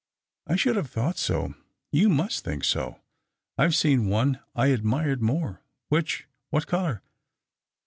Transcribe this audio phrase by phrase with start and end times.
[0.51, 1.53] '•I should have thought so."''
[2.01, 3.01] You must think so.""
[3.59, 6.27] I have seen one I admired more." "Which?
[6.49, 7.03] What colour?"